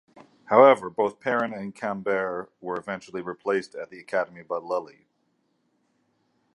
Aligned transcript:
However, 0.45 0.89
both 0.89 1.19
Perrin 1.19 1.53
and 1.53 1.75
Cambert 1.75 2.49
were 2.59 2.75
eventually 2.79 3.21
replaced 3.21 3.75
at 3.75 3.91
the 3.91 3.99
academy 3.99 4.41
by 4.41 4.57
Lully. 4.57 5.05